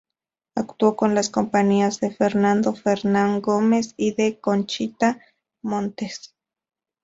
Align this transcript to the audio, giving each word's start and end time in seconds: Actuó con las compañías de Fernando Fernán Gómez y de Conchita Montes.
Actuó 0.55 0.95
con 0.95 1.13
las 1.13 1.29
compañías 1.29 1.99
de 1.99 2.09
Fernando 2.09 2.73
Fernán 2.73 3.39
Gómez 3.39 3.93
y 3.97 4.15
de 4.15 4.39
Conchita 4.39 5.19
Montes. 5.61 6.33